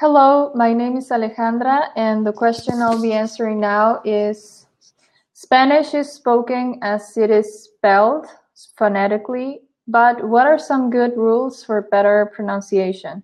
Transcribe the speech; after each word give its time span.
Hello, 0.00 0.50
my 0.56 0.72
name 0.72 0.96
is 0.96 1.10
Alejandra, 1.10 1.90
and 1.94 2.26
the 2.26 2.32
question 2.32 2.82
I'll 2.82 3.00
be 3.00 3.12
answering 3.12 3.60
now 3.60 4.00
is 4.04 4.66
Spanish 5.34 5.94
is 5.94 6.10
spoken 6.10 6.80
as 6.82 7.16
it 7.16 7.30
is 7.30 7.62
spelled 7.62 8.26
phonetically, 8.76 9.60
but 9.86 10.26
what 10.26 10.48
are 10.48 10.58
some 10.58 10.90
good 10.90 11.16
rules 11.16 11.62
for 11.62 11.82
better 11.92 12.32
pronunciation? 12.34 13.22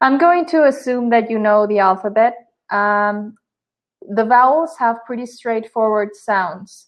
I'm 0.00 0.16
going 0.16 0.46
to 0.50 0.66
assume 0.66 1.10
that 1.10 1.28
you 1.28 1.40
know 1.40 1.66
the 1.66 1.80
alphabet. 1.80 2.36
Um, 2.70 3.34
the 4.08 4.24
vowels 4.24 4.76
have 4.78 5.04
pretty 5.04 5.26
straightforward 5.26 6.14
sounds. 6.14 6.86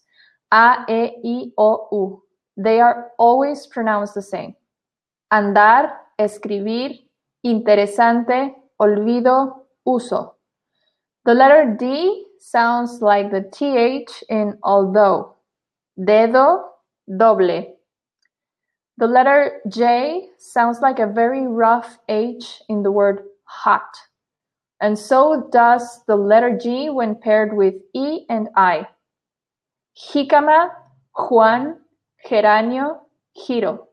A, 0.53 0.85
E, 0.87 1.47
I, 1.49 1.51
O, 1.57 1.89
U. 1.91 2.23
They 2.55 2.79
are 2.79 3.11
always 3.19 3.67
pronounced 3.67 4.13
the 4.13 4.21
same. 4.21 4.55
Andar, 5.29 5.91
escribir, 6.17 6.99
interesante, 7.45 8.62
olvido, 8.81 9.65
uso. 9.85 10.35
The 11.25 11.33
letter 11.33 11.75
D 11.79 12.25
sounds 12.39 13.01
like 13.01 13.31
the 13.31 13.41
TH 13.41 14.23
in 14.29 14.57
although. 14.63 15.35
Dedo, 15.97 16.63
doble. 17.17 17.77
The 18.97 19.07
letter 19.07 19.61
J 19.69 20.29
sounds 20.37 20.79
like 20.79 20.99
a 20.99 21.07
very 21.07 21.47
rough 21.47 21.97
H 22.09 22.61
in 22.69 22.83
the 22.83 22.91
word 22.91 23.23
hot. 23.45 23.89
And 24.81 24.99
so 24.99 25.49
does 25.51 26.03
the 26.07 26.15
letter 26.15 26.57
G 26.57 26.89
when 26.89 27.15
paired 27.15 27.55
with 27.55 27.75
E 27.93 28.25
and 28.29 28.49
I. 28.55 28.87
Jicama, 29.97 30.69
Juan, 31.15 31.77
geranio, 32.29 32.99
giro. 33.33 33.87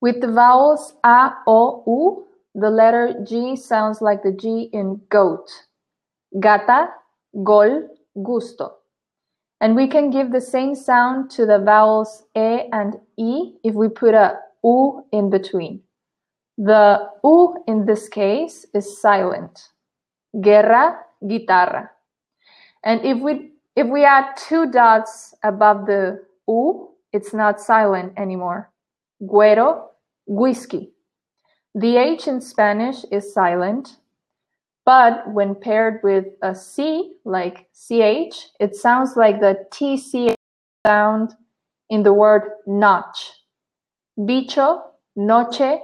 With 0.00 0.20
the 0.20 0.32
vowels 0.32 0.94
A, 1.04 1.30
O, 1.46 1.84
U, 1.86 2.26
the 2.54 2.70
letter 2.70 3.14
G 3.24 3.56
sounds 3.56 4.00
like 4.00 4.22
the 4.22 4.32
G 4.32 4.68
in 4.72 5.00
goat. 5.08 5.48
Gata, 6.38 6.88
gol, 7.42 7.88
gusto. 8.22 8.74
And 9.60 9.76
we 9.76 9.86
can 9.86 10.10
give 10.10 10.32
the 10.32 10.40
same 10.40 10.74
sound 10.74 11.30
to 11.32 11.46
the 11.46 11.58
vowels 11.58 12.24
E 12.36 12.68
and 12.72 12.96
E 13.16 13.52
if 13.62 13.74
we 13.74 13.88
put 13.88 14.14
a 14.14 14.38
U 14.64 15.04
in 15.12 15.30
between. 15.30 15.80
The 16.58 17.08
U 17.24 17.56
in 17.66 17.86
this 17.86 18.08
case 18.08 18.66
is 18.74 19.00
silent. 19.00 19.68
Guerra, 20.40 20.98
guitarra. 21.26 21.90
And 22.84 23.04
if 23.04 23.18
we 23.18 23.52
if 23.76 23.86
we 23.86 24.04
add 24.04 24.36
two 24.36 24.70
dots 24.70 25.34
above 25.42 25.86
the 25.86 26.22
U, 26.48 26.90
it's 27.12 27.32
not 27.32 27.60
silent 27.60 28.12
anymore. 28.18 28.70
Güero, 29.22 29.88
güisqui. 30.28 30.90
The 31.74 31.96
H 31.96 32.28
in 32.28 32.42
Spanish 32.42 33.02
is 33.10 33.32
silent, 33.32 33.96
but 34.84 35.26
when 35.32 35.54
paired 35.54 36.00
with 36.02 36.26
a 36.42 36.54
C, 36.54 37.14
like 37.24 37.66
CH, 37.72 38.50
it 38.60 38.76
sounds 38.76 39.16
like 39.16 39.40
the 39.40 39.64
TCH 39.70 40.34
sound 40.84 41.34
in 41.88 42.02
the 42.02 42.12
word 42.12 42.42
notch. 42.66 43.32
Bicho, 44.18 44.82
noche, 45.16 45.80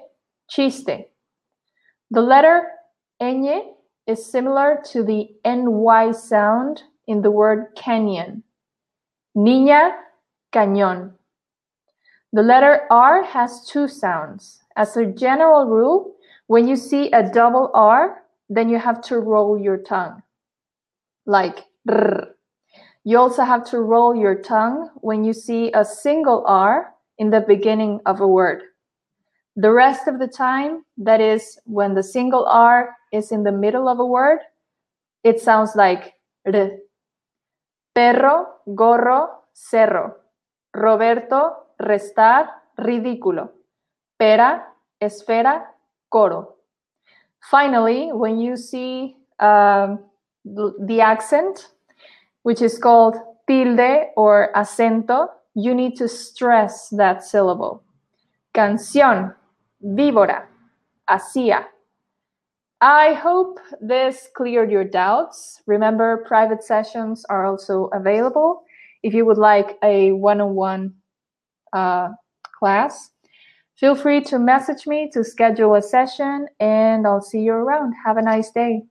chiste. 0.50 1.06
The 2.10 2.20
letter 2.20 2.68
ñ 3.22 3.74
is 4.06 4.30
similar 4.30 4.82
to 4.90 5.02
the 5.02 5.30
NY 5.44 6.12
sound 6.12 6.82
in 7.06 7.22
the 7.22 7.30
word 7.30 7.68
canyon. 7.76 8.42
Niña, 9.34 9.92
cañón. 10.52 11.12
The 12.34 12.42
letter 12.42 12.86
R 12.90 13.22
has 13.22 13.64
two 13.66 13.88
sounds. 13.88 14.60
As 14.78 14.96
a 14.96 15.06
general 15.06 15.66
rule, 15.66 16.14
when 16.46 16.68
you 16.68 16.76
see 16.76 17.10
a 17.10 17.28
double 17.28 17.72
R, 17.74 18.22
then 18.48 18.68
you 18.68 18.78
have 18.78 19.02
to 19.10 19.18
roll 19.18 19.58
your 19.58 19.78
tongue, 19.78 20.22
like 21.26 21.64
rrr. 21.88 22.28
You 23.02 23.18
also 23.18 23.42
have 23.42 23.64
to 23.70 23.80
roll 23.80 24.14
your 24.14 24.36
tongue 24.40 24.90
when 25.00 25.24
you 25.24 25.32
see 25.32 25.72
a 25.74 25.84
single 25.84 26.44
R 26.46 26.94
in 27.18 27.30
the 27.30 27.40
beginning 27.40 27.98
of 28.06 28.20
a 28.20 28.28
word. 28.28 28.62
The 29.56 29.72
rest 29.72 30.06
of 30.06 30.20
the 30.20 30.28
time, 30.28 30.84
that 30.98 31.20
is, 31.20 31.58
when 31.64 31.94
the 31.94 32.02
single 32.04 32.46
R 32.46 32.94
is 33.12 33.32
in 33.32 33.42
the 33.42 33.50
middle 33.50 33.88
of 33.88 33.98
a 33.98 34.06
word, 34.06 34.38
it 35.24 35.40
sounds 35.40 35.74
like 35.74 36.14
r. 36.46 36.70
Perro, 37.96 38.46
gorro, 38.68 39.42
cerro. 39.52 40.14
Roberto, 40.72 41.66
restar, 41.80 42.46
ridículo. 42.78 43.57
Pera, 44.18 44.64
esfera, 45.00 45.64
coro. 46.10 46.54
Finally, 47.50 48.10
when 48.12 48.38
you 48.38 48.56
see 48.56 49.16
um, 49.38 50.00
the 50.44 51.00
accent, 51.00 51.68
which 52.42 52.62
is 52.62 52.78
called 52.78 53.16
tilde 53.46 54.08
or 54.16 54.50
acento, 54.54 55.28
you 55.54 55.74
need 55.74 55.96
to 55.96 56.08
stress 56.08 56.88
that 56.90 57.24
syllable. 57.24 57.82
Canción, 58.54 59.34
víbora, 59.82 60.46
hacía. 61.08 61.64
I 62.80 63.14
hope 63.14 63.58
this 63.80 64.28
cleared 64.36 64.70
your 64.70 64.84
doubts. 64.84 65.62
Remember, 65.66 66.24
private 66.28 66.62
sessions 66.62 67.24
are 67.28 67.44
also 67.44 67.90
available 67.92 68.62
if 69.02 69.14
you 69.14 69.24
would 69.26 69.38
like 69.38 69.76
a 69.82 70.12
one 70.12 70.40
on 70.40 70.54
one 70.54 70.94
class. 71.72 73.10
Feel 73.78 73.94
free 73.94 74.20
to 74.24 74.38
message 74.38 74.86
me 74.86 75.08
to 75.12 75.24
schedule 75.24 75.74
a 75.74 75.80
session, 75.80 76.48
and 76.60 77.06
I'll 77.06 77.22
see 77.22 77.40
you 77.40 77.52
around. 77.52 77.94
Have 78.04 78.16
a 78.18 78.22
nice 78.22 78.50
day. 78.50 78.82